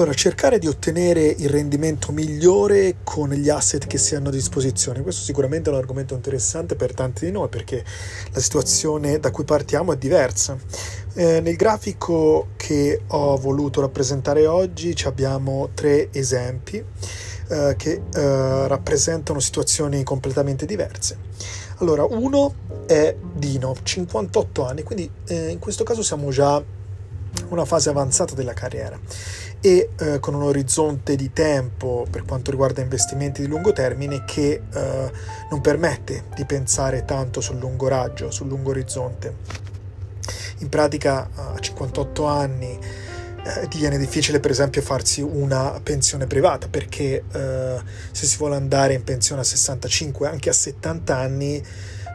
Allora, 0.00 0.16
cercare 0.16 0.58
di 0.58 0.66
ottenere 0.66 1.26
il 1.26 1.50
rendimento 1.50 2.10
migliore 2.10 3.00
con 3.04 3.28
gli 3.32 3.50
asset 3.50 3.86
che 3.86 3.98
si 3.98 4.14
hanno 4.14 4.28
a 4.28 4.32
disposizione. 4.32 5.02
Questo 5.02 5.20
sicuramente 5.20 5.68
è 5.68 5.74
un 5.74 5.78
argomento 5.78 6.14
interessante 6.14 6.74
per 6.74 6.94
tanti 6.94 7.26
di 7.26 7.30
noi 7.30 7.50
perché 7.50 7.84
la 8.32 8.40
situazione 8.40 9.20
da 9.20 9.30
cui 9.30 9.44
partiamo 9.44 9.92
è 9.92 9.98
diversa. 9.98 10.56
Eh, 11.12 11.42
nel 11.42 11.54
grafico 11.54 12.48
che 12.56 13.02
ho 13.08 13.36
voluto 13.36 13.82
rappresentare 13.82 14.46
oggi 14.46 14.96
abbiamo 15.04 15.68
tre 15.74 16.08
esempi 16.12 16.82
eh, 17.48 17.74
che 17.76 18.00
eh, 18.10 18.68
rappresentano 18.68 19.38
situazioni 19.38 20.02
completamente 20.02 20.64
diverse. 20.64 21.18
Allora, 21.80 22.04
uno 22.04 22.54
è 22.86 23.14
Dino, 23.34 23.76
58 23.82 24.64
anni, 24.64 24.82
quindi 24.82 25.10
eh, 25.26 25.48
in 25.48 25.58
questo 25.58 25.84
caso 25.84 26.02
siamo 26.02 26.30
già 26.30 26.56
in 26.56 27.46
una 27.50 27.66
fase 27.66 27.90
avanzata 27.90 28.34
della 28.34 28.54
carriera 28.54 28.98
e 29.60 29.90
eh, 29.98 30.20
con 30.20 30.34
un 30.34 30.42
orizzonte 30.42 31.16
di 31.16 31.32
tempo 31.32 32.06
per 32.10 32.24
quanto 32.24 32.50
riguarda 32.50 32.80
investimenti 32.80 33.42
di 33.42 33.48
lungo 33.48 33.72
termine 33.72 34.24
che 34.24 34.62
eh, 34.72 35.12
non 35.50 35.60
permette 35.60 36.24
di 36.34 36.44
pensare 36.44 37.04
tanto 37.04 37.40
sul 37.40 37.58
lungo 37.58 37.88
raggio, 37.88 38.30
sul 38.30 38.48
lungo 38.48 38.70
orizzonte. 38.70 39.68
In 40.58 40.68
pratica 40.68 41.28
a 41.34 41.58
58 41.58 42.24
anni 42.26 42.78
eh, 43.42 43.68
diviene 43.68 43.98
difficile 43.98 44.40
per 44.40 44.50
esempio 44.50 44.82
farsi 44.82 45.22
una 45.22 45.80
pensione 45.82 46.26
privata 46.26 46.68
perché 46.68 47.24
eh, 47.32 47.80
se 48.12 48.26
si 48.26 48.36
vuole 48.36 48.56
andare 48.56 48.94
in 48.94 49.02
pensione 49.04 49.40
a 49.40 49.44
65 49.44 50.28
anche 50.28 50.50
a 50.50 50.52
70 50.52 51.16
anni 51.16 51.62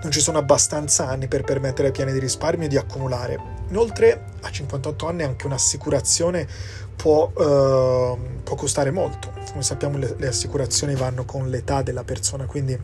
non 0.05 0.13
ci 0.13 0.21
sono 0.21 0.37
abbastanza 0.37 1.07
anni 1.07 1.27
per 1.27 1.43
permettere 1.43 1.87
ai 1.87 1.93
piani 1.93 2.13
di 2.13 2.19
risparmio 2.19 2.67
di 2.67 2.77
accumulare. 2.77 3.39
Inoltre 3.69 4.25
a 4.41 4.51
58 4.51 5.07
anni 5.07 5.23
anche 5.23 5.47
un'assicurazione 5.47 6.47
può, 6.95 7.31
eh, 7.35 8.17
può 8.43 8.55
costare 8.55 8.91
molto. 8.91 9.33
Come 9.49 9.63
sappiamo 9.63 9.97
le, 9.97 10.13
le 10.15 10.27
assicurazioni 10.27 10.93
vanno 10.93 11.25
con 11.25 11.49
l'età 11.49 11.81
della 11.81 12.03
persona 12.03 12.45
quindi 12.45 12.79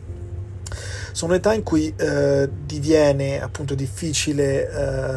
sono 1.12 1.34
età 1.34 1.52
in 1.52 1.62
cui 1.62 1.92
eh, 1.94 2.48
diviene 2.64 3.40
appunto 3.40 3.74
difficile 3.74 4.68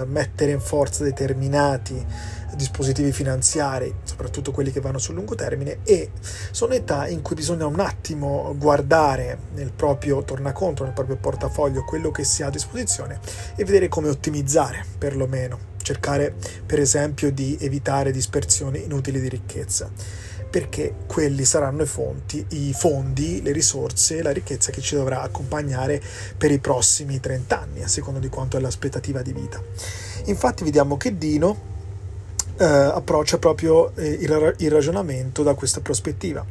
eh, 0.02 0.06
mettere 0.06 0.52
in 0.52 0.60
forza 0.60 1.04
determinati 1.04 2.06
dispositivi 2.56 3.12
finanziari, 3.12 3.94
soprattutto 4.04 4.52
quelli 4.52 4.72
che 4.72 4.80
vanno 4.80 4.98
sul 4.98 5.16
lungo 5.16 5.36
termine, 5.36 5.80
e 5.84 6.12
sono 6.52 6.74
età 6.74 7.08
in 7.08 7.22
cui 7.22 7.36
bisogna 7.36 7.66
un 7.66 7.80
attimo 7.80 8.56
guardare 8.58 9.38
nel 9.54 9.72
proprio 9.72 10.24
tornaconto, 10.24 10.84
nel 10.84 10.94
proprio 10.94 11.18
portafoglio, 11.18 11.84
quello 11.84 12.12
che 12.12 12.24
si 12.24 12.44
ha 12.44 12.48
a 12.48 12.52
disposizione 12.52 13.20
e 13.56 13.64
vedere 13.66 13.88
come 13.88 14.10
ottimizzare 14.10 14.86
perlomeno, 14.98 15.74
cercare 15.82 16.34
per 16.66 16.80
esempio 16.80 17.32
di 17.32 17.58
evitare 17.60 18.12
dispersioni 18.12 18.84
inutili 18.84 19.20
di 19.20 19.30
ricchezza 19.30 19.90
perché 20.56 20.96
quelli 21.06 21.44
saranno 21.44 21.84
i, 21.84 21.86
fonti, 21.86 22.46
i 22.52 22.72
fondi, 22.72 23.42
le 23.42 23.52
risorse, 23.52 24.22
la 24.22 24.32
ricchezza 24.32 24.72
che 24.72 24.80
ci 24.80 24.96
dovrà 24.96 25.22
accompagnare 25.22 26.02
per 26.38 26.50
i 26.50 26.60
prossimi 26.60 27.20
30 27.20 27.60
anni, 27.60 27.84
a 27.84 27.90
seconda 27.90 28.20
di 28.20 28.30
quanto 28.30 28.56
è 28.56 28.62
l'aspettativa 28.62 29.22
di 29.22 29.34
vita. 29.34 29.62
Infatti 30.28 30.64
vediamo 30.64 30.96
che 30.96 31.18
Dino 31.18 31.74
eh, 32.58 32.64
approccia 32.66 33.38
proprio 33.38 33.96
eh, 33.96 34.08
il, 34.08 34.56
il 34.60 34.72
ragionamento 34.72 35.44
da 35.44 35.54
questa 35.54 35.82
prospettiva. 35.82 36.46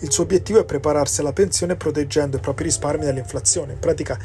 Il 0.00 0.12
suo 0.12 0.22
obiettivo 0.24 0.60
è 0.60 0.64
prepararsi 0.64 1.20
alla 1.20 1.32
pensione 1.32 1.76
proteggendo 1.76 2.36
i 2.36 2.40
propri 2.40 2.64
risparmi 2.64 3.04
dall'inflazione. 3.04 3.72
In 3.72 3.78
pratica 3.78 4.18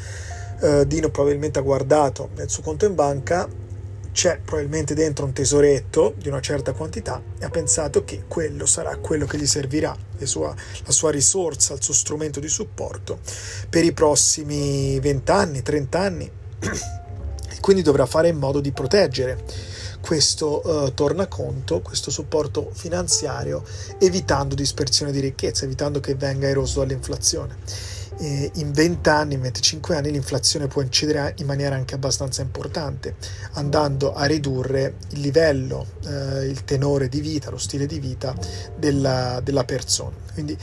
eh, 0.60 0.86
Dino 0.86 1.10
probabilmente 1.10 1.58
ha 1.58 1.62
guardato 1.62 2.30
nel 2.36 2.48
suo 2.48 2.62
conto 2.62 2.86
in 2.86 2.94
banca 2.94 3.48
c'è 4.14 4.38
probabilmente 4.44 4.94
dentro 4.94 5.24
un 5.24 5.32
tesoretto 5.32 6.14
di 6.16 6.28
una 6.28 6.40
certa 6.40 6.72
quantità 6.72 7.20
e 7.36 7.44
ha 7.44 7.50
pensato 7.50 8.04
che 8.04 8.22
quello 8.28 8.64
sarà 8.64 8.96
quello 8.98 9.26
che 9.26 9.36
gli 9.36 9.46
servirà, 9.46 9.94
sua, 10.22 10.54
la 10.84 10.92
sua 10.92 11.10
risorsa, 11.10 11.74
il 11.74 11.82
suo 11.82 11.92
strumento 11.92 12.38
di 12.38 12.46
supporto 12.46 13.18
per 13.68 13.84
i 13.84 13.90
prossimi 13.92 15.00
20 15.00 15.30
anni, 15.32 15.62
30 15.62 15.98
anni. 15.98 16.30
Quindi 17.60 17.82
dovrà 17.82 18.06
fare 18.06 18.28
in 18.28 18.36
modo 18.36 18.60
di 18.60 18.70
proteggere 18.70 19.42
questo 20.04 20.60
uh, 20.62 20.92
tornaconto, 20.92 21.80
questo 21.80 22.10
supporto 22.10 22.68
finanziario, 22.74 23.64
evitando 23.98 24.54
dispersione 24.54 25.10
di 25.12 25.20
ricchezza, 25.20 25.64
evitando 25.64 25.98
che 25.98 26.14
venga 26.14 26.46
eroso 26.46 26.80
dall'inflazione 26.80 27.56
eh, 28.18 28.50
in 28.56 28.72
20 28.72 29.08
anni, 29.08 29.34
in 29.34 29.40
25 29.40 29.96
anni 29.96 30.10
l'inflazione 30.10 30.66
può 30.66 30.82
incidere 30.82 31.34
in 31.38 31.46
maniera 31.46 31.74
anche 31.74 31.94
abbastanza 31.94 32.42
importante, 32.42 33.16
andando 33.52 34.14
a 34.14 34.24
ridurre 34.26 34.96
il 35.10 35.20
livello, 35.20 35.86
eh, 36.06 36.44
il 36.46 36.64
tenore 36.64 37.08
di 37.08 37.20
vita, 37.20 37.50
lo 37.50 37.58
stile 37.58 37.86
di 37.86 37.98
vita 37.98 38.34
della, 38.76 39.40
della 39.42 39.64
persona. 39.64 40.16
Quindi 40.32 40.56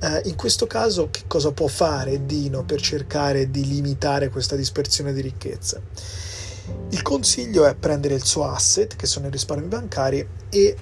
eh, 0.00 0.22
in 0.24 0.36
questo 0.36 0.66
caso 0.66 1.08
che 1.10 1.22
cosa 1.26 1.52
può 1.52 1.68
fare 1.68 2.26
Dino 2.26 2.64
per 2.64 2.80
cercare 2.80 3.50
di 3.50 3.66
limitare 3.66 4.28
questa 4.28 4.56
dispersione 4.56 5.12
di 5.12 5.20
ricchezza? 5.20 5.80
Il 6.90 7.02
consiglio 7.02 7.66
è 7.66 7.74
prendere 7.74 8.14
il 8.14 8.24
suo 8.24 8.48
asset, 8.48 8.96
che 8.96 9.06
sono 9.06 9.26
i 9.26 9.30
risparmi 9.30 9.66
bancari, 9.66 10.26
e 10.48 10.76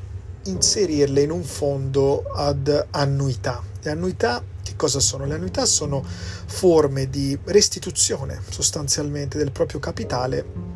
inserirle 0.45 1.23
in 1.23 1.31
un 1.31 1.43
fondo 1.43 2.25
ad 2.33 2.87
annuità. 2.91 3.63
Le 3.83 3.91
annuità 3.91 4.43
che 4.63 4.75
cosa 4.77 4.99
sono? 4.99 5.27
Le 5.27 5.35
annuità 5.35 5.67
sono 5.67 6.03
forme 6.05 7.09
di 7.11 7.39
restituzione 7.45 8.41
sostanzialmente 8.49 9.39
del 9.39 9.53
proprio 9.53 9.79
capitale 9.79 10.73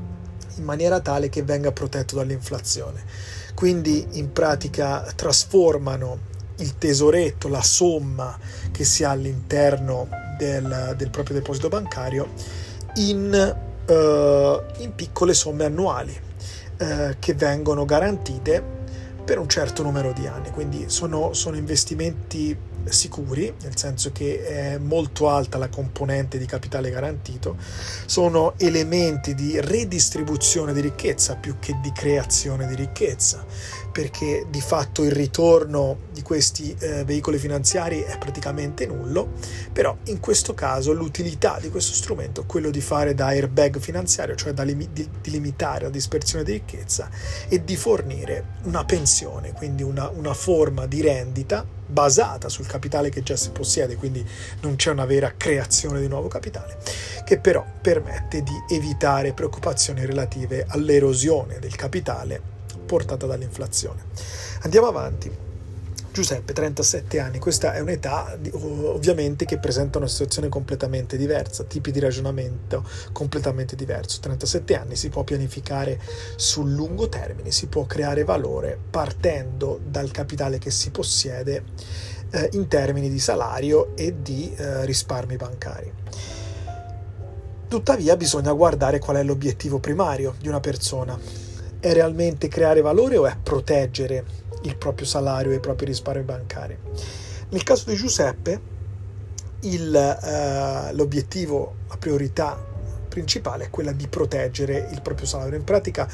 in 0.57 0.65
maniera 0.65 1.01
tale 1.01 1.29
che 1.29 1.43
venga 1.43 1.73
protetto 1.73 2.17
dall'inflazione. 2.17 3.03
Quindi 3.55 4.07
in 4.13 4.31
pratica 4.33 5.01
trasformano 5.15 6.27
il 6.59 6.77
tesoretto, 6.77 7.49
la 7.49 7.63
somma 7.63 8.39
che 8.71 8.85
si 8.85 9.05
ha 9.05 9.11
all'interno 9.11 10.09
del, 10.37 10.95
del 10.97 11.11
proprio 11.11 11.37
deposito 11.37 11.69
bancario 11.69 12.29
in, 12.97 13.57
in 13.93 14.93
piccole 14.95 15.35
somme 15.35 15.65
annuali 15.65 16.19
uh, 16.81 17.15
che 17.19 17.35
vengono 17.35 17.85
garantite 17.85 18.77
per 19.25 19.39
un 19.39 19.49
certo 19.49 19.83
numero 19.83 20.13
di 20.13 20.27
anni. 20.27 20.51
Quindi 20.51 20.89
sono, 20.89 21.33
sono 21.35 21.57
investimenti 21.57 22.57
sicuri, 22.93 23.53
nel 23.63 23.77
senso 23.77 24.13
che 24.13 24.45
è 24.45 24.79
molto 24.79 25.29
alta 25.29 25.59
la 25.59 25.69
componente 25.69 26.39
di 26.39 26.47
capitale 26.47 26.91
garantito, 26.91 27.57
sono 28.07 28.55
elementi 28.59 29.35
di 29.35 29.61
redistribuzione 29.61 30.73
di 30.73 30.81
ricchezza 30.81 31.37
più 31.37 31.57
che 31.59 31.79
di 31.83 31.93
creazione 31.93 32.67
di 32.67 32.75
ricchezza, 32.75 33.45
perché 33.93 34.47
di 34.49 34.61
fatto 34.61 35.03
il 35.03 35.13
ritorno 35.13 35.99
di 36.13 36.23
questi 36.23 36.75
eh, 36.79 37.05
veicoli 37.05 37.39
finanziari 37.39 38.01
è 38.01 38.17
praticamente 38.19 38.87
nullo, 38.87 39.33
però 39.73 39.97
in 40.05 40.21
questo 40.21 40.55
caso 40.55 40.93
l'utilità 40.93 41.59
di 41.61 41.71
questo 41.71 41.93
strumento 41.93 42.43
è 42.43 42.47
quello 42.47 42.71
di 42.71 42.81
fare 42.81 43.15
da 43.15 43.27
airbag 43.27 43.79
finanziario, 43.79 44.35
cioè 44.35 44.53
da 44.53 44.63
lim- 44.63 44.89
di, 44.93 45.09
di, 45.21 45.31
limitare 45.31 45.85
la 45.85 45.91
dispersione 45.91 46.45
di 46.45 46.53
ricchezza 46.53 47.09
e 47.49 47.65
di 47.65 47.77
fornire 47.77 48.57
una 48.65 48.85
pensione, 48.85 49.53
quindi 49.53 49.83
una, 49.83 50.09
una 50.09 50.35
forma 50.35 50.87
di 50.87 51.01
rendita 51.01 51.67
basata 51.89 52.49
sul 52.49 52.67
capitale 52.67 52.78
che 53.11 53.23
già 53.23 53.37
si 53.37 53.51
possiede, 53.51 53.97
quindi 53.97 54.27
non 54.61 54.77
c'è 54.77 54.91
una 54.91 55.05
vera 55.05 55.35
creazione 55.37 56.01
di 56.01 56.09
nuovo 56.09 56.29
capitale, 56.29 56.79
che 57.25 57.39
però 57.39 57.65
permette 57.81 58.43
di 58.43 58.55
evitare 58.69 59.33
preoccupazioni 59.33 60.05
relative 60.05 60.65
all'erosione 60.69 61.59
del 61.59 61.75
capitale 61.77 62.41
portata 62.87 63.27
dall'inflazione. 63.27 64.03
Andiamo 64.63 64.87
avanti. 64.87 65.47
Giuseppe, 66.11 66.53
37 66.53 67.21
anni, 67.21 67.39
questa 67.39 67.75
è 67.75 67.81
un'età 67.81 68.37
ovviamente 68.53 69.45
che 69.45 69.59
presenta 69.59 69.99
una 69.99 70.09
situazione 70.09 70.49
completamente 70.49 71.17
diversa, 71.17 71.63
tipi 71.63 71.93
di 71.93 72.01
ragionamento 72.01 72.85
completamente 73.13 73.77
diverso. 73.77 74.19
37 74.19 74.75
anni 74.75 74.97
si 74.97 75.11
può 75.11 75.23
pianificare 75.23 76.01
sul 76.35 76.73
lungo 76.73 77.09
termine, 77.09 77.53
si 77.53 77.67
può 77.67 77.85
creare 77.85 78.25
valore 78.25 78.77
partendo 78.91 79.79
dal 79.87 80.11
capitale 80.11 80.59
che 80.59 80.73
si 80.73 80.91
possiede 80.91 81.63
eh, 82.31 82.49
in 82.53 82.69
termini 82.69 83.09
di 83.09 83.19
salario 83.19 83.97
e 83.97 84.23
di 84.23 84.53
eh, 84.55 84.85
risparmi 84.85 85.37
bancari. 85.37 85.93
Tuttavia 87.69 88.17
bisogna 88.17 88.53
guardare 88.53 88.99
qual 88.99 89.17
è 89.17 89.23
l'obiettivo 89.23 89.79
primario 89.79 90.35
di 90.41 90.49
una 90.49 90.61
persona. 90.61 91.19
È 91.81 91.93
realmente 91.93 92.49
creare 92.49 92.81
valore 92.81 93.19
o 93.19 93.27
è 93.27 93.37
proteggere 93.41 94.25
il 94.63 94.77
proprio 94.77 95.07
salario 95.07 95.53
e 95.53 95.57
i 95.57 95.61
propri 95.61 95.87
risparmi 95.87 96.23
bancari. 96.23 96.77
Nel 97.51 97.63
caso 97.63 97.91
di 97.91 97.97
Giuseppe, 97.97 98.61
il, 99.61 99.93
uh, 100.23 100.95
l'obiettivo, 100.95 101.75
la 101.89 101.97
priorità 101.97 102.65
principale 103.09 103.65
è 103.65 103.71
quella 103.71 103.93
di 103.93 104.07
proteggere 104.07 104.89
il 104.93 105.03
proprio 105.03 105.27
salario. 105.27 105.57
In 105.57 105.65
pratica 105.65 106.09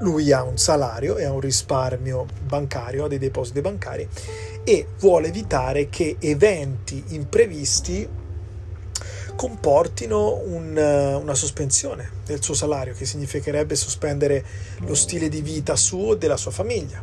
lui 0.00 0.32
ha 0.32 0.42
un 0.42 0.58
salario 0.58 1.16
e 1.16 1.24
ha 1.24 1.32
un 1.32 1.40
risparmio 1.40 2.26
bancario, 2.44 3.04
ha 3.04 3.08
dei 3.08 3.18
depositi 3.18 3.60
bancari 3.60 4.08
e 4.64 4.86
vuole 4.98 5.28
evitare 5.28 5.88
che 5.88 6.16
eventi 6.18 7.02
imprevisti 7.08 8.08
comportino 9.34 10.40
un, 10.44 10.76
una 11.20 11.34
sospensione 11.34 12.10
del 12.24 12.42
suo 12.42 12.54
salario, 12.54 12.94
che 12.94 13.04
significherebbe 13.04 13.74
sospendere 13.74 14.44
lo 14.80 14.94
stile 14.94 15.28
di 15.28 15.40
vita 15.40 15.74
suo 15.74 16.14
e 16.14 16.18
della 16.18 16.36
sua 16.36 16.50
famiglia. 16.50 17.02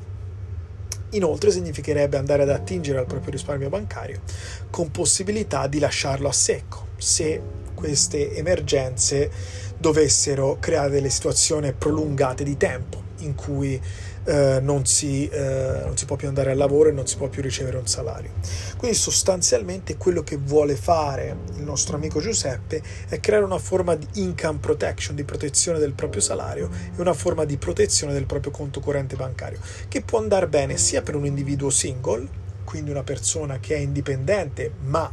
Inoltre 1.11 1.51
significherebbe 1.51 2.17
andare 2.17 2.43
ad 2.43 2.49
attingere 2.49 2.99
al 2.99 3.07
proprio 3.07 3.31
risparmio 3.31 3.69
bancario 3.69 4.21
con 4.69 4.91
possibilità 4.91 5.65
di 5.65 5.79
lasciarlo 5.79 6.27
a 6.27 6.31
secco 6.31 6.89
se 6.97 7.41
queste 7.73 8.35
emergenze 8.35 9.31
dovessero 9.77 10.57
creare 10.59 10.91
delle 10.91 11.09
situazioni 11.09 11.73
prolungate 11.73 12.43
di 12.43 12.57
tempo 12.57 13.01
in 13.19 13.33
cui 13.33 13.81
eh, 14.29 14.59
non, 14.61 14.85
si, 14.85 15.27
eh, 15.27 15.81
non 15.83 15.97
si 15.97 16.05
può 16.05 16.15
più 16.15 16.27
andare 16.27 16.51
al 16.51 16.57
lavoro 16.57 16.89
e 16.89 16.91
non 16.91 17.07
si 17.07 17.17
può 17.17 17.29
più 17.29 17.41
ricevere 17.41 17.77
un 17.77 17.87
salario. 17.87 18.29
Quindi 18.77 18.95
sostanzialmente 18.95 19.97
quello 19.97 20.21
che 20.21 20.37
vuole 20.37 20.75
fare 20.75 21.35
il 21.55 21.63
nostro 21.63 21.95
amico 21.95 22.19
Giuseppe 22.19 22.79
è 23.07 23.19
creare 23.19 23.43
una 23.43 23.57
forma 23.57 23.95
di 23.95 24.07
income 24.21 24.59
protection, 24.59 25.15
di 25.15 25.23
protezione 25.23 25.79
del 25.79 25.93
proprio 25.93 26.21
salario 26.21 26.69
e 26.95 27.01
una 27.01 27.13
forma 27.13 27.43
di 27.43 27.57
protezione 27.57 28.13
del 28.13 28.27
proprio 28.27 28.51
conto 28.51 28.79
corrente 28.79 29.15
bancario, 29.15 29.59
che 29.87 30.01
può 30.01 30.19
andare 30.19 30.47
bene 30.47 30.77
sia 30.77 31.01
per 31.01 31.15
un 31.15 31.25
individuo 31.25 31.71
single, 31.71 32.27
quindi 32.65 32.91
una 32.91 33.03
persona 33.03 33.59
che 33.59 33.75
è 33.75 33.79
indipendente 33.79 34.73
ma 34.81 35.11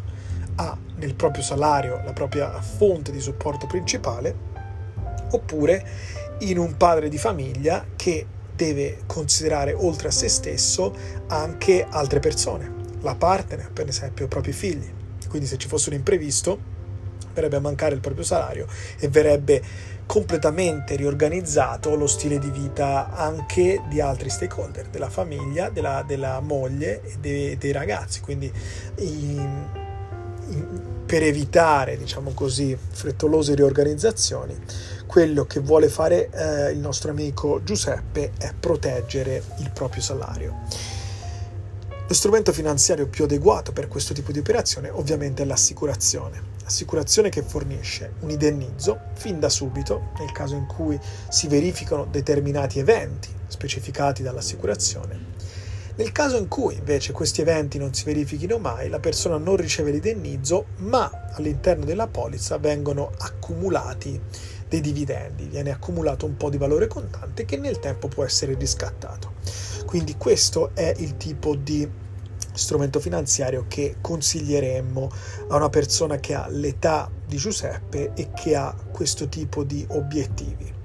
ha 0.57 0.77
nel 0.97 1.15
proprio 1.15 1.43
salario 1.43 2.03
la 2.05 2.13
propria 2.13 2.61
fonte 2.61 3.13
di 3.13 3.21
supporto 3.21 3.67
principale, 3.67 4.35
oppure 5.31 5.87
in 6.41 6.59
un 6.59 6.77
padre 6.77 7.09
di 7.09 7.17
famiglia 7.17 7.87
che 7.97 8.27
deve 8.57 9.03
considerare 9.07 9.73
oltre 9.73 10.09
a 10.09 10.11
se 10.11 10.29
stesso 10.29 10.95
anche 11.29 11.87
altre 11.89 12.19
persone, 12.19 12.73
la 13.03 13.15
partner, 13.15 13.71
per 13.71 13.89
esempio 13.89 14.25
i 14.25 14.29
propri 14.29 14.53
figli. 14.53 14.91
Quindi 15.29 15.47
se 15.47 15.59
ci 15.59 15.69
fosse 15.69 15.91
un 15.91 15.97
imprevisto, 15.97 16.75
verrebbe 17.35 17.57
a 17.57 17.61
mancare 17.61 17.95
il 17.95 18.01
proprio 18.01 18.25
salario 18.25 18.67
e 18.99 19.09
verrebbe 19.09 19.63
completamente 20.07 20.95
riorganizzato 20.95 21.95
lo 21.97 22.07
stile 22.07 22.39
di 22.39 22.51
vita 22.51 23.13
anche 23.13 23.83
di 23.89 24.01
altri 24.01 24.31
stakeholder, 24.31 24.87
della 24.89 25.11
famiglia, 25.11 25.69
della, 25.69 26.05
della 26.07 26.41
moglie 26.41 27.03
e 27.03 27.17
dei, 27.21 27.59
dei 27.59 27.73
ragazzi. 27.73 28.21
Quindi 28.21 28.51
in, 28.99 29.05
in, 29.75 29.86
per 31.07 31.23
evitare, 31.23 31.97
diciamo 31.97 32.33
così, 32.33 32.77
frettolose 32.77 33.55
riorganizzazioni, 33.55 34.57
quello 35.07 35.45
che 35.45 35.61
vuole 35.61 35.89
fare 35.89 36.31
eh, 36.31 36.73
il 36.73 36.79
nostro 36.79 37.11
amico 37.11 37.63
Giuseppe 37.63 38.33
è 38.39 38.53
proteggere 38.59 39.43
il 39.59 39.71
proprio 39.71 40.03
salario. 40.03 40.65
Lo 42.09 42.15
strumento 42.15 42.53
finanziario 42.53 43.09
più 43.09 43.25
adeguato 43.25 43.73
per 43.73 43.89
questo 43.89 44.15
tipo 44.15 44.31
di 44.31 44.39
operazione 44.39 44.91
ovviamente 44.91 45.43
è 45.43 45.47
l'assicurazione. 45.47 46.55
Assicurazione 46.65 47.31
che 47.31 47.43
fornisce 47.43 48.13
un 48.21 48.31
indennizzo 48.31 48.99
fin 49.15 49.41
da 49.41 49.49
subito 49.49 50.11
nel 50.19 50.31
caso 50.33 50.55
in 50.55 50.67
cui 50.67 50.99
si 51.29 51.49
verificano 51.49 52.07
determinati 52.09 52.79
eventi 52.79 53.29
specificati 53.49 54.23
dall'assicurazione. 54.23 55.36
Nel 55.97 56.13
caso 56.13 56.37
in 56.37 56.47
cui 56.47 56.75
invece 56.77 57.13
questi 57.13 57.41
eventi 57.41 57.79
non 57.79 57.95
si 57.95 58.05
verifichino 58.05 58.59
mai, 58.59 58.91
la 58.91 59.01
persona 59.01 59.39
non 59.39 59.57
riceve 59.57 59.91
l'indennizzo, 59.91 60.67
ma 60.81 61.11
all'interno 61.33 61.87
della 61.87 62.07
polizza 62.07 62.59
vengono 62.59 63.13
accumulati 63.17 64.21
dei 64.69 64.83
dividendi, 64.83 65.47
viene 65.47 65.71
accumulato 65.71 66.27
un 66.27 66.37
po' 66.37 66.51
di 66.51 66.59
valore 66.59 66.87
contante 66.87 67.47
che 67.47 67.57
nel 67.57 67.79
tempo 67.79 68.09
può 68.09 68.25
essere 68.25 68.55
riscattato. 68.57 69.35
Quindi 69.87 70.17
questo 70.19 70.73
è 70.75 70.93
il 70.99 71.17
tipo 71.17 71.55
di 71.55 71.89
strumento 72.53 73.01
finanziario 73.01 73.65
che 73.67 73.97
consiglieremmo 73.99 75.11
a 75.49 75.57
una 75.57 75.71
persona 75.71 76.17
che 76.17 76.35
ha 76.35 76.47
l'età 76.49 77.11
di 77.27 77.39
Giuseppe 77.39 78.13
e 78.15 78.33
che 78.33 78.55
ha 78.55 78.75
questo 78.93 79.29
tipo 79.29 79.65
di 79.65 79.87
obiettivi. 79.91 80.76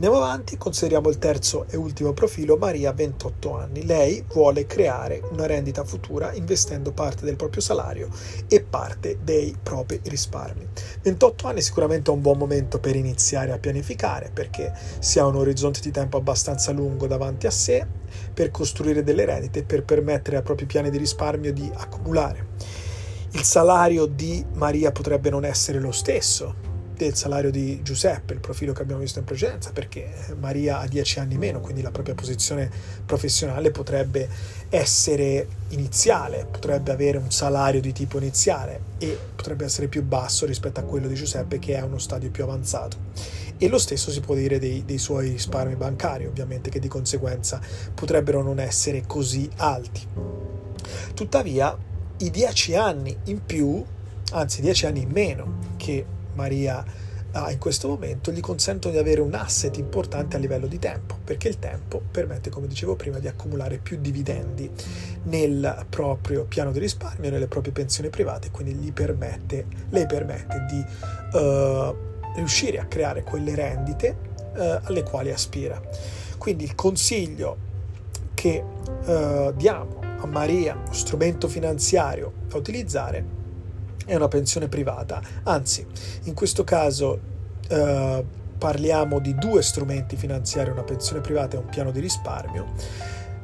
Andiamo 0.00 0.22
avanti, 0.22 0.56
consideriamo 0.56 1.08
il 1.08 1.18
terzo 1.18 1.66
e 1.68 1.76
ultimo 1.76 2.12
profilo, 2.12 2.56
Maria, 2.56 2.92
28 2.92 3.56
anni. 3.56 3.84
Lei 3.84 4.24
vuole 4.32 4.64
creare 4.64 5.20
una 5.32 5.44
rendita 5.46 5.82
futura 5.82 6.32
investendo 6.34 6.92
parte 6.92 7.24
del 7.24 7.34
proprio 7.34 7.60
salario 7.60 8.08
e 8.46 8.62
parte 8.62 9.18
dei 9.24 9.56
propri 9.60 10.00
risparmi. 10.04 10.68
28 11.02 11.48
anni 11.48 11.62
sicuramente 11.62 12.12
è 12.12 12.14
un 12.14 12.20
buon 12.20 12.38
momento 12.38 12.78
per 12.78 12.94
iniziare 12.94 13.50
a 13.50 13.58
pianificare 13.58 14.30
perché 14.32 14.72
si 15.00 15.18
ha 15.18 15.26
un 15.26 15.34
orizzonte 15.34 15.80
di 15.80 15.90
tempo 15.90 16.16
abbastanza 16.16 16.70
lungo 16.70 17.08
davanti 17.08 17.48
a 17.48 17.50
sé 17.50 17.84
per 18.32 18.52
costruire 18.52 19.02
delle 19.02 19.24
rendite 19.24 19.58
e 19.58 19.64
per 19.64 19.82
permettere 19.82 20.36
ai 20.36 20.42
propri 20.44 20.66
piani 20.66 20.90
di 20.90 20.98
risparmio 20.98 21.52
di 21.52 21.68
accumulare. 21.74 22.50
Il 23.32 23.42
salario 23.42 24.06
di 24.06 24.46
Maria 24.52 24.92
potrebbe 24.92 25.28
non 25.28 25.44
essere 25.44 25.80
lo 25.80 25.90
stesso 25.90 26.67
del 27.04 27.14
salario 27.14 27.50
di 27.50 27.80
Giuseppe, 27.82 28.34
il 28.34 28.40
profilo 28.40 28.72
che 28.72 28.82
abbiamo 28.82 29.00
visto 29.00 29.18
in 29.18 29.24
precedenza, 29.24 29.70
perché 29.72 30.10
Maria 30.38 30.80
ha 30.80 30.86
10 30.86 31.20
anni 31.20 31.38
meno, 31.38 31.60
quindi 31.60 31.82
la 31.82 31.90
propria 31.90 32.14
posizione 32.14 32.70
professionale 33.06 33.70
potrebbe 33.70 34.28
essere 34.68 35.48
iniziale, 35.68 36.46
potrebbe 36.50 36.92
avere 36.92 37.18
un 37.18 37.30
salario 37.30 37.80
di 37.80 37.92
tipo 37.92 38.18
iniziale 38.18 38.80
e 38.98 39.18
potrebbe 39.34 39.64
essere 39.64 39.86
più 39.86 40.02
basso 40.02 40.44
rispetto 40.44 40.80
a 40.80 40.82
quello 40.82 41.06
di 41.06 41.14
Giuseppe 41.14 41.58
che 41.58 41.76
è 41.76 41.80
uno 41.80 41.98
stadio 41.98 42.30
più 42.30 42.42
avanzato. 42.42 42.96
E 43.56 43.68
lo 43.68 43.78
stesso 43.78 44.10
si 44.10 44.20
può 44.20 44.34
dire 44.34 44.58
dei, 44.58 44.84
dei 44.84 44.98
suoi 44.98 45.30
risparmi 45.30 45.74
bancari, 45.74 46.26
ovviamente, 46.26 46.70
che 46.70 46.78
di 46.78 46.88
conseguenza 46.88 47.60
potrebbero 47.92 48.42
non 48.42 48.60
essere 48.60 49.02
così 49.06 49.50
alti. 49.56 50.06
Tuttavia, 51.14 51.76
i 52.18 52.30
10 52.30 52.76
anni 52.76 53.16
in 53.24 53.44
più, 53.44 53.84
anzi 54.32 54.60
10 54.60 54.86
anni 54.86 55.02
in 55.02 55.10
meno 55.10 55.58
che 55.76 56.04
Maria 56.38 56.84
ha 57.32 57.50
in 57.50 57.58
questo 57.58 57.88
momento 57.88 58.30
gli 58.30 58.40
consentono 58.40 58.94
di 58.94 59.00
avere 59.00 59.20
un 59.20 59.34
asset 59.34 59.76
importante 59.76 60.36
a 60.36 60.38
livello 60.38 60.66
di 60.66 60.78
tempo, 60.78 61.16
perché 61.22 61.48
il 61.48 61.58
tempo 61.58 62.00
permette, 62.10 62.48
come 62.48 62.68
dicevo 62.68 62.94
prima, 62.94 63.18
di 63.18 63.26
accumulare 63.26 63.78
più 63.78 63.98
dividendi 64.00 64.70
nel 65.24 65.84
proprio 65.90 66.44
piano 66.44 66.70
di 66.70 66.78
risparmio, 66.78 67.30
nelle 67.30 67.48
proprie 67.48 67.72
pensioni 67.72 68.08
private, 68.08 68.50
quindi 68.50 68.74
gli 68.74 68.92
permette, 68.92 69.66
lei 69.90 70.06
permette 70.06 70.64
di 70.70 70.84
uh, 71.38 71.94
riuscire 72.36 72.78
a 72.78 72.86
creare 72.86 73.24
quelle 73.24 73.54
rendite 73.54 74.16
uh, 74.54 74.78
alle 74.84 75.02
quali 75.02 75.30
aspira. 75.30 75.80
Quindi 76.38 76.64
il 76.64 76.74
consiglio 76.74 77.66
che 78.32 78.62
uh, 79.04 79.52
diamo 79.54 80.00
a 80.20 80.26
Maria, 80.26 80.74
uno 80.74 80.92
strumento 80.92 81.46
finanziario 81.48 82.32
da 82.48 82.56
utilizzare, 82.56 83.36
è 84.08 84.14
una 84.14 84.28
pensione 84.28 84.68
privata. 84.68 85.20
Anzi, 85.44 85.86
in 86.24 86.34
questo 86.34 86.64
caso 86.64 87.20
eh, 87.68 88.24
parliamo 88.56 89.18
di 89.20 89.34
due 89.34 89.62
strumenti 89.62 90.16
finanziari, 90.16 90.70
una 90.70 90.82
pensione 90.82 91.20
privata 91.20 91.56
e 91.56 91.60
un 91.60 91.66
piano 91.66 91.90
di 91.90 92.00
risparmio, 92.00 92.66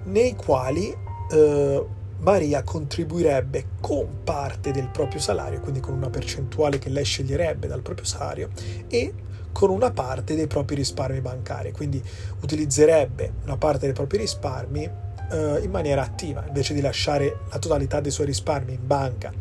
nei 0.05 0.35
quali 0.35 0.93
eh, 1.31 1.87
Maria 2.19 2.63
contribuirebbe 2.63 3.67
con 3.81 4.23
parte 4.25 4.71
del 4.71 4.89
proprio 4.89 5.21
salario, 5.21 5.61
quindi 5.61 5.81
con 5.81 5.95
una 5.95 6.09
percentuale 6.09 6.79
che 6.79 6.89
lei 6.89 7.05
sceglierebbe 7.05 7.67
dal 7.67 7.83
proprio 7.83 8.07
salario, 8.07 8.49
e 8.89 9.13
con 9.53 9.71
una 9.71 9.91
parte 9.91 10.35
dei 10.35 10.47
propri 10.47 10.77
risparmi 10.77 11.21
bancari, 11.21 11.73
quindi 11.73 12.03
utilizzerebbe 12.41 13.35
una 13.45 13.57
parte 13.59 13.85
dei 13.85 13.95
propri 13.95 14.19
risparmi 14.19 14.83
eh, 15.31 15.61
in 15.63 15.71
maniera 15.71 16.03
attiva, 16.03 16.45
invece 16.47 16.75
di 16.75 16.81
lasciare 16.81 17.41
la 17.51 17.59
totalità 17.59 18.01
dei 18.01 18.11
suoi 18.11 18.27
risparmi 18.27 18.73
in 18.73 18.87
banca 18.87 19.33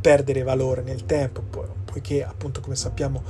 perdere 0.00 0.42
valore 0.42 0.82
nel 0.82 1.04
tempo, 1.06 1.42
poiché 1.84 2.24
appunto 2.24 2.60
come 2.60 2.76
sappiamo 2.76 3.22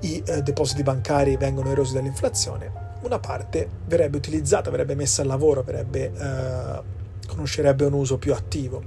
i 0.00 0.22
eh, 0.26 0.42
depositi 0.42 0.82
bancari 0.82 1.36
vengono 1.36 1.70
erosi 1.70 1.94
dall'inflazione, 1.94 2.82
una 3.02 3.18
parte 3.18 3.68
verrebbe 3.86 4.16
utilizzata, 4.16 4.70
verrebbe 4.70 4.94
messa 4.94 5.22
al 5.22 5.28
lavoro, 5.28 5.62
verrebbe 5.62 6.12
eh, 6.12 6.82
conoscerebbe 7.26 7.84
un 7.84 7.92
uso 7.94 8.18
più 8.18 8.32
attivo, 8.32 8.82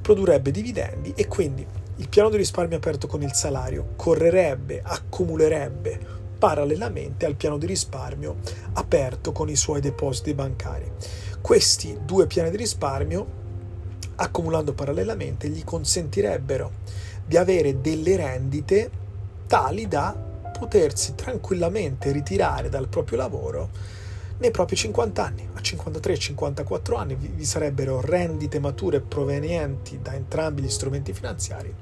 produrrebbe 0.00 0.50
dividendi 0.50 1.12
e 1.16 1.26
quindi 1.26 1.66
il 1.96 2.08
piano 2.08 2.28
di 2.30 2.36
risparmio 2.36 2.76
aperto 2.76 3.06
con 3.06 3.22
il 3.22 3.32
salario 3.32 3.88
correrebbe, 3.96 4.80
accumulerebbe 4.82 6.16
parallelamente 6.38 7.26
al 7.26 7.34
piano 7.34 7.58
di 7.58 7.66
risparmio 7.66 8.36
aperto 8.74 9.32
con 9.32 9.48
i 9.48 9.56
suoi 9.56 9.80
depositi 9.80 10.32
bancari. 10.34 10.90
Questi 11.40 11.98
due 12.04 12.26
piani 12.26 12.50
di 12.50 12.56
risparmio, 12.56 13.26
accumulando 14.20 14.72
parallelamente, 14.72 15.48
gli 15.48 15.64
consentirebbero 15.64 16.72
di 17.24 17.36
avere 17.36 17.80
delle 17.80 18.16
rendite 18.16 18.90
tali 19.46 19.86
da 19.86 20.26
potersi 20.58 21.14
tranquillamente 21.14 22.10
ritirare 22.10 22.68
dal 22.68 22.88
proprio 22.88 23.18
lavoro 23.18 23.70
nei 24.38 24.50
propri 24.50 24.76
50 24.76 25.24
anni. 25.24 25.48
A 25.54 25.60
53-54 25.60 26.96
anni 26.96 27.14
vi 27.16 27.44
sarebbero 27.44 28.00
rendite 28.00 28.58
mature 28.58 29.00
provenienti 29.00 30.00
da 30.00 30.14
entrambi 30.14 30.62
gli 30.62 30.70
strumenti 30.70 31.12
finanziari 31.12 31.74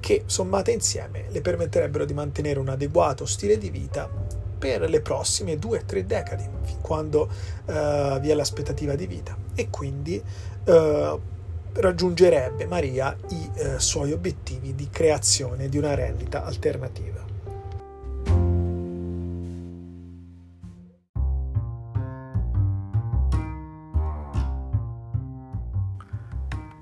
che 0.00 0.24
sommate 0.26 0.72
insieme 0.72 1.26
le 1.28 1.40
permetterebbero 1.40 2.04
di 2.04 2.12
mantenere 2.12 2.58
un 2.58 2.68
adeguato 2.68 3.24
stile 3.24 3.56
di 3.56 3.70
vita 3.70 4.10
per 4.58 4.88
le 4.88 5.00
prossime 5.00 5.54
2-3 5.54 6.00
decadi, 6.00 6.44
fin 6.62 6.80
quando 6.80 7.22
uh, 7.66 8.18
vi 8.20 8.30
è 8.30 8.34
l'aspettativa 8.34 8.94
di 8.94 9.06
vita 9.06 9.36
e 9.54 9.70
quindi 9.70 10.22
uh, 10.64 11.20
raggiungerebbe 11.74 12.66
Maria 12.66 13.16
i 13.30 13.50
uh, 13.54 13.78
suoi 13.78 14.12
obiettivi 14.12 14.74
di 14.74 14.88
creazione 14.90 15.68
di 15.68 15.78
una 15.78 15.94
rendita 15.94 16.44
alternativa. 16.44 17.31